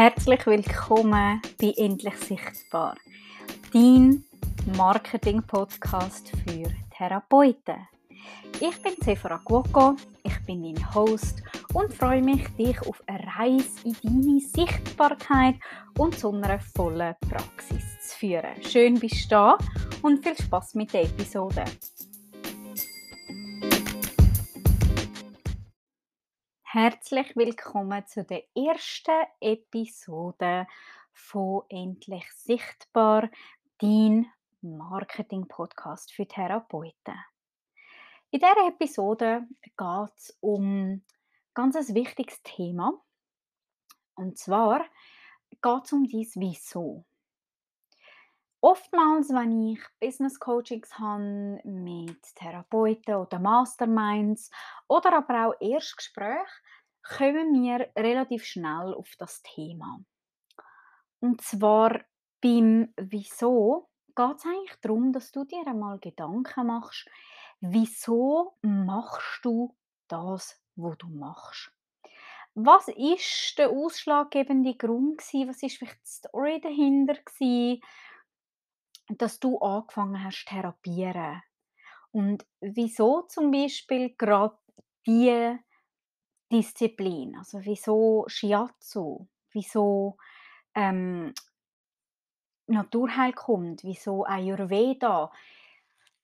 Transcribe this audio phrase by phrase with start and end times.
[0.00, 2.94] Herzlich willkommen bei Endlich Sichtbar,
[3.72, 4.22] dein
[4.76, 7.88] Marketing-Podcast für Therapeuten.
[8.60, 11.42] Ich bin Sephora Guoco, ich bin dein Host
[11.74, 15.56] und freue mich, dich auf eine Reise in deine Sichtbarkeit
[15.98, 18.62] und zu einer vollen Praxis zu führen.
[18.62, 19.58] Schön bist du da
[20.02, 21.64] und viel Spaß mit der Episode.
[26.70, 30.66] Herzlich willkommen zu der ersten Episode
[31.14, 33.30] von Endlich Sichtbar,
[33.78, 34.26] dein
[34.60, 37.14] Marketing-Podcast für Therapeuten.
[38.30, 41.02] In dieser Episode geht es um
[41.54, 42.92] ganz ein wichtiges Thema.
[44.14, 44.84] Und zwar
[45.62, 47.06] geht es um dein Wieso.
[48.70, 54.50] Oftmals, wenn ich Business Coachings habe mit Therapeuten oder Masterminds
[54.88, 56.44] oder aber auch Erstgespräche,
[57.02, 60.00] kommen wir relativ schnell auf das Thema.
[61.20, 62.02] Und zwar
[62.42, 67.08] beim Wieso geht es eigentlich darum, dass du dir einmal Gedanken machst,
[67.60, 69.74] wieso machst du
[70.08, 71.72] das, was du machst?
[72.52, 75.20] Was ist der ausschlaggebende Grund?
[75.20, 77.80] Was ist vielleicht die Story dahinter gewesen?
[79.08, 81.42] Dass du angefangen hast zu therapieren.
[82.10, 84.56] Und wieso zum Beispiel gerade
[85.06, 85.58] diese
[86.50, 87.36] Disziplin?
[87.36, 89.26] Also wieso Shiatsu?
[89.52, 90.16] Wieso
[90.74, 91.32] ähm,
[92.66, 93.82] Naturheilkunde?
[93.84, 95.30] Wieso Ayurveda?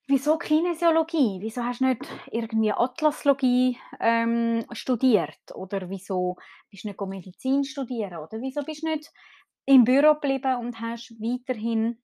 [0.07, 1.39] Wieso Kinesiologie?
[1.41, 5.55] Wieso hast du nicht irgendwie Atlaslogie ähm, studiert?
[5.55, 6.37] Oder wieso
[6.71, 8.19] bist du nicht Medizin studieren?
[8.19, 9.11] Oder wieso bist du nicht
[9.67, 12.03] im Büro geblieben und hast weiterhin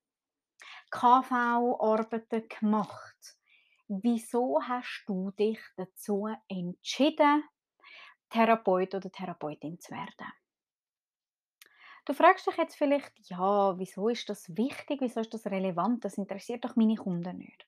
[0.91, 3.37] KV-Arbeiten gemacht.
[3.89, 7.45] Wieso hast du dich dazu entschieden,
[8.29, 10.33] Therapeut oder Therapeutin zu werden?
[12.05, 16.19] Du fragst dich jetzt vielleicht, ja, wieso ist das wichtig, wieso ist das relevant, das
[16.19, 17.67] interessiert doch meine Kunden nicht.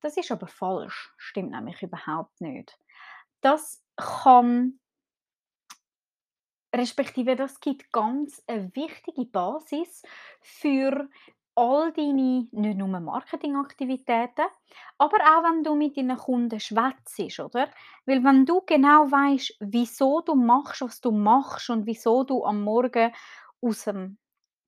[0.00, 2.78] Das ist aber falsch, stimmt nämlich überhaupt nicht.
[3.40, 4.78] Das kann,
[6.74, 10.02] respektive das gibt ganz eine wichtige Basis
[10.40, 11.08] für
[11.56, 14.44] all deine nicht nur Marketingaktivitäten,
[14.98, 17.70] aber auch wenn du mit deinen Kunden schwätzt, oder?
[18.04, 22.62] Weil wenn du genau weißt, wieso du machst, was du machst und wieso du am
[22.62, 23.12] Morgen
[23.62, 24.18] aus dem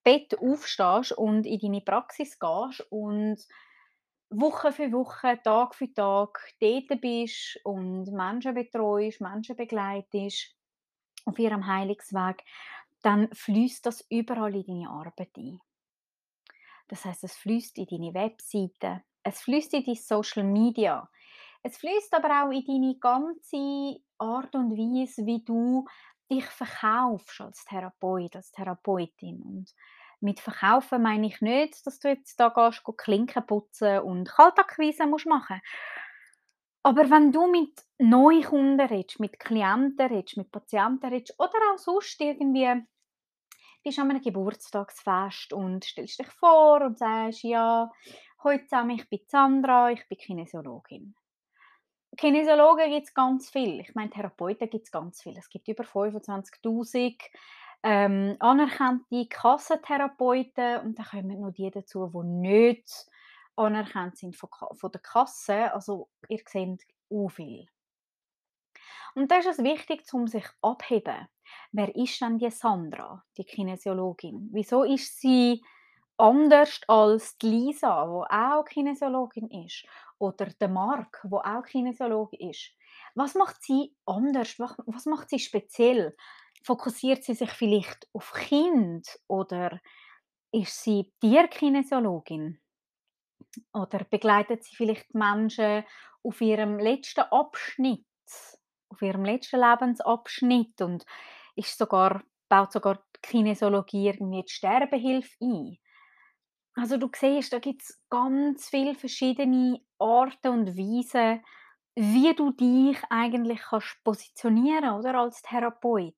[0.03, 3.37] Bett aufstehst und in deine Praxis gehst und
[4.31, 10.55] Woche für Woche, Tag für Tag dort bist und Menschen betreust, Menschen begleitest
[11.27, 12.45] auf ihrem Heilungsweg,
[13.03, 15.61] dann fließt das überall in deine Arbeit ein.
[16.89, 21.09] Das heißt, es fließt in deine Webseite, es fließt in deine Social Media,
[21.63, 25.85] es fließt aber auch in deine ganze Art und Weise, wie du
[26.31, 29.43] dich verkaufst als Therapeut, als Therapeutin.
[29.43, 29.75] Und
[30.21, 35.27] mit Verkaufen meine ich nicht, dass du jetzt da gehst, Klinken putzen und Kaltakquise musst
[35.27, 35.61] machen.
[36.83, 41.79] Aber wenn du mit neuen Kunden redest, mit Klienten redest, mit Patienten redest oder auch
[41.79, 42.67] sonst irgendwie
[43.83, 47.91] bist an einem Geburtstagsfest und stellst dich vor und sagst, ja,
[48.43, 51.15] heute zusammen, ich bin Sandra, ich bin Kinesiologin.
[52.17, 53.81] Kinesiologen gibt es ganz viel.
[53.81, 55.37] Ich meine, Therapeuten gibt es ganz viel.
[55.39, 57.17] Es gibt über 25'000
[57.85, 63.07] ähm, anerkannte Kassentherapeuten und dann kommen noch die dazu, die nicht
[63.57, 65.73] anerkannt sind von, von der Kasse.
[65.73, 67.67] Also ihr seht auch viel.
[69.15, 71.29] Und da ist es wichtig, um sich abheben.
[71.73, 74.49] Wer ist denn die Sandra, die Kinesiologin?
[74.53, 75.63] Wieso ist sie
[76.17, 79.87] anders als die Lisa, die auch Kinesiologin ist?
[80.19, 82.73] Oder der Mark, der auch Kinesiologe ist?
[83.15, 84.59] Was macht sie anders?
[84.59, 86.17] Was macht sie speziell?
[86.65, 89.81] Fokussiert sie sich vielleicht auf Kind oder
[90.53, 92.61] ist sie Tierkinesiologin?
[93.73, 95.85] Oder begleitet sie vielleicht Menschen
[96.23, 98.05] auf ihrem letzten Abschnitt,
[98.89, 101.05] auf ihrem letzten Lebensabschnitt und
[101.59, 105.79] ist sogar, baut sogar die Kinesiologie irgendwie die Sterbehilfe ein.
[106.75, 111.45] Also du siehst, da gibt es ganz viele verschiedene Arten und Weisen,
[111.97, 116.15] wie du dich eigentlich kannst positionieren oder als Therapeut.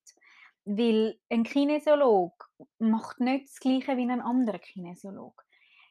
[0.66, 5.42] Weil ein Kinesiolog macht nicht das Gleiche wie ein anderer Kinesiolog.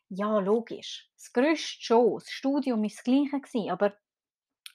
[0.10, 1.10] Ja, logisch.
[1.16, 2.14] Das Größte schon.
[2.16, 3.94] Das Studium war das Gleiche, aber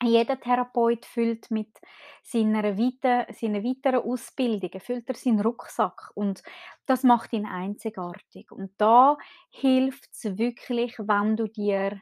[0.04, 1.80] jeder Therapeut füllt mit
[2.22, 6.42] seiner, weiter, seiner weiteren Ausbildung, füllt er seinen Rucksack und
[6.86, 8.50] das macht ihn einzigartig.
[8.50, 9.16] Und da
[9.50, 12.00] hilft es wirklich, wenn du dir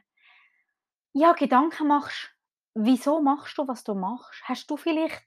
[1.13, 2.33] ja, Gedanken machst,
[2.73, 4.41] wieso machst du, was du machst?
[4.45, 5.23] Hast du vielleicht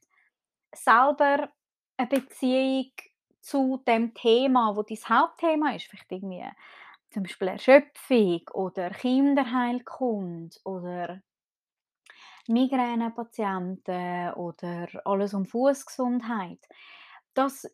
[0.73, 1.49] selber
[1.97, 2.91] eine Beziehung
[3.39, 6.43] zu dem Thema, wo dein Hauptthema ist, vielleicht irgendwie
[7.09, 11.21] zum Beispiel Erschöpfung oder Kinderheilkunde oder
[12.49, 16.59] Migränepatienten oder alles um Fußgesundheit.
[17.33, 17.67] Das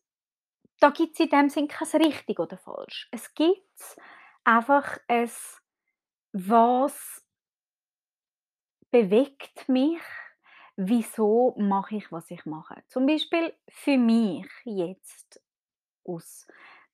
[0.79, 3.07] da gibt es in dem Sinn kein richtig oder falsch.
[3.11, 3.97] Es gibt
[4.43, 5.29] einfach ein
[6.33, 7.23] «Was
[8.91, 10.01] bewegt mich?
[10.75, 15.41] Wieso mache ich, was ich mache?» Zum Beispiel für mich jetzt
[16.05, 16.47] aus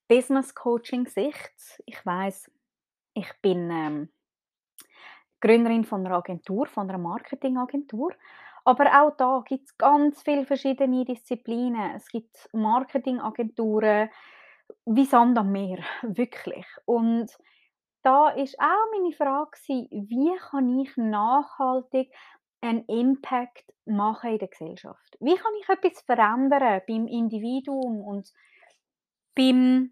[0.07, 1.81] Business-Coaching-Sicht.
[1.85, 2.51] Ich weiß,
[3.15, 4.09] ich bin, ähm,
[5.41, 8.13] Gründerin von einer Agentur, von einer Marketingagentur.
[8.65, 11.95] Aber auch da gibt es ganz viele verschiedene Disziplinen.
[11.95, 14.09] Es gibt Marketingagenturen
[14.85, 16.65] wie Sand am Meer, wirklich.
[16.85, 17.31] Und
[18.03, 22.13] da ist auch meine Frage wie kann ich nachhaltig
[22.61, 25.17] einen Impact machen in der Gesellschaft?
[25.19, 28.31] Wie kann ich etwas verändern beim Individuum und
[29.35, 29.91] beim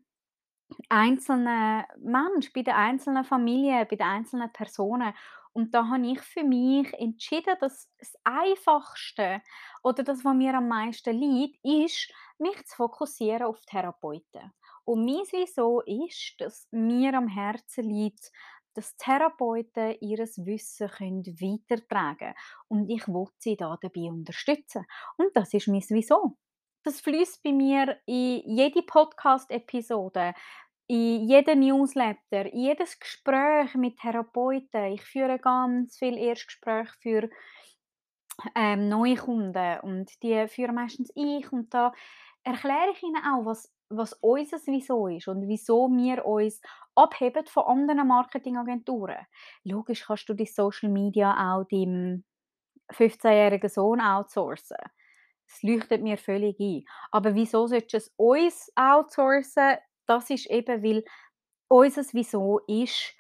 [0.90, 5.14] einzelnen Mensch, bei der einzelnen Familie, bei den einzelnen Personen?
[5.58, 9.42] Und da habe ich für mich entschieden, dass das Einfachste
[9.82, 14.54] oder das, was mir am meisten liegt, ist, mich zu fokussieren auf Therapeuten.
[14.86, 18.32] Und mein Wieso ist, dass mir am Herzen liegt,
[18.76, 22.36] dass Therapeuten ihr Wissen können weitertragen können.
[22.68, 24.86] Und ich will sie da dabei unterstützen.
[25.18, 26.38] Und das ist mein Wieso.
[26.84, 30.36] Das fließt bei mir in jede Podcast-Episode,
[30.88, 34.94] in jeden Newsletter, in jedes Gespräch mit Therapeuten.
[34.94, 37.30] Ich führe ganz viel Erstgespräche für
[38.56, 41.92] ähm, neue Kunden und die führen meistens ich und da
[42.44, 46.62] erkläre ich ihnen auch, was, was unser Wieso ist und wieso wir uns
[46.96, 49.26] abheben von anderen Marketingagenturen.
[49.64, 52.24] Logisch kannst du die Social Media auch deinem
[52.94, 54.78] 15-jährigen Sohn outsourcen.
[55.48, 56.84] Das leuchtet mir völlig ein.
[57.12, 59.78] Aber wieso solltest du es uns outsourcen?
[60.08, 61.04] Das ist eben, weil
[61.68, 63.14] unser Wieso ist,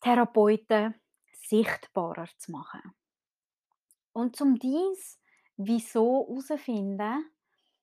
[0.00, 0.94] Therapeuten
[1.32, 2.94] sichtbarer zu machen.
[4.12, 5.20] Und um dies
[5.56, 7.30] Wieso herauszufinden,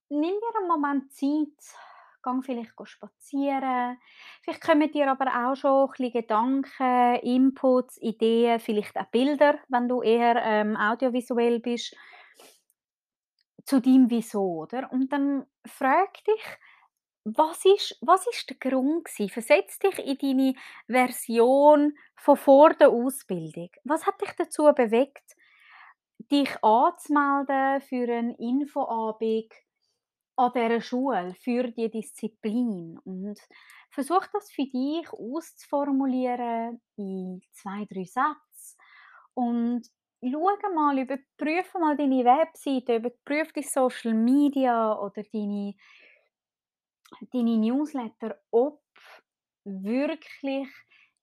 [0.09, 1.75] nimm dir einen Moment Zeit,
[2.24, 4.00] geh vielleicht spazieren.
[4.41, 9.88] Vielleicht kommen dir aber auch schon ein bisschen Gedanken, Inputs, Ideen, vielleicht auch Bilder, wenn
[9.88, 11.95] du eher ähm, audiovisuell bist,
[13.65, 14.91] zu deinem Wieso, oder?
[14.91, 16.44] Und dann frag dich,
[17.35, 19.09] was ist was ist der Grund?
[19.09, 20.53] Versetz dich in deine
[20.88, 23.69] Version von vor der Ausbildung.
[23.83, 25.35] Was hat dich dazu bewegt,
[26.31, 29.51] dich anzumelden für einen Infoabend
[30.38, 32.97] an dieser Schule, für die Disziplin?
[33.03, 33.39] Und
[33.89, 38.77] versuch das für dich auszuformulieren in zwei, drei Sätzen
[39.33, 39.83] und
[40.23, 45.75] schau mal, überprüfe mal deine Webseite, überprüfe die Social Media oder deine
[47.31, 48.81] deine Newsletter, ob
[49.63, 50.69] wirklich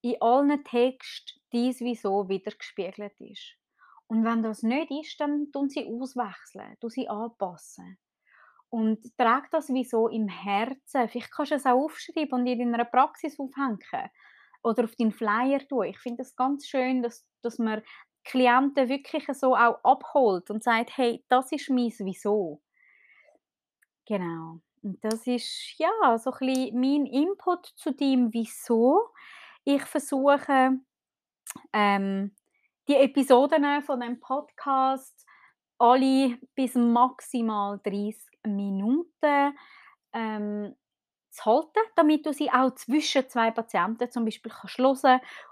[0.01, 3.57] in allen Texten dies Wieso widergespiegelt ist.
[4.07, 7.97] Und wenn das nicht ist, dann tun sie auswechseln, tun sie anpassen.
[8.69, 11.09] Und trag das Wieso im Herzen.
[11.09, 13.79] Vielleicht kannst du es auch aufschreiben und in deiner Praxis aufhängen.
[14.63, 15.85] Oder auf deinen Flyer tun.
[15.85, 17.81] Ich finde es ganz schön, dass, dass man
[18.23, 22.61] Klienten wirklich so auch abholt und sagt, hey, das ist mein Wieso.
[24.07, 24.59] Genau.
[24.87, 25.89] Das ist, ja,
[26.19, 29.09] so ein bisschen mein Input zu dem Wieso.
[29.63, 30.77] Ich versuche,
[31.73, 32.35] ähm,
[32.87, 35.25] die Episoden von dem Podcast
[35.79, 38.15] alle bis maximal 30
[38.45, 39.57] Minuten
[40.13, 40.75] ähm,
[41.31, 45.03] zu halten, damit du sie auch zwischen zwei Patienten zum Beispiel kannst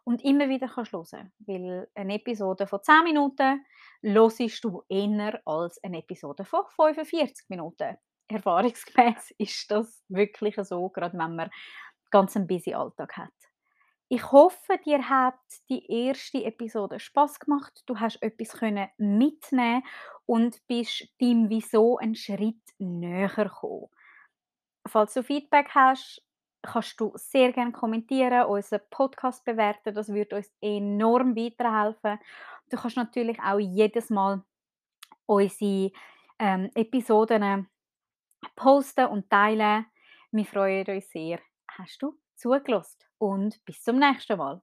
[0.03, 0.93] und immer wieder kannst.
[0.93, 3.65] Weil eine Episode von 10 Minuten
[4.03, 11.17] hörst du eher als eine Episode von 45 Minuten erfahrungsgemäß ist das wirklich so, gerade
[11.17, 11.49] wenn man
[12.11, 13.33] ganz einen busy Alltag hat.
[14.09, 15.39] Ich hoffe, dir hat
[15.69, 17.81] die erste Episode Spaß gemacht.
[17.87, 19.81] Du hast etwas können mitnehmen
[20.27, 23.87] und bist deinem Wieso einen Schritt näher gekommen.
[24.87, 26.21] Falls du Feedback hast,
[26.61, 29.95] kannst du sehr gerne kommentieren, unseren Podcast bewerten.
[29.95, 32.19] Das würde uns enorm weiterhelfen.
[32.69, 34.43] Du kannst natürlich auch jedes Mal
[35.25, 35.91] unsere
[36.39, 37.67] ähm, Episoden
[38.55, 39.85] posten und teilen.
[40.31, 41.39] Wir freuen uns sehr.
[41.67, 44.61] Hast du zugelassen und bis zum nächsten Mal.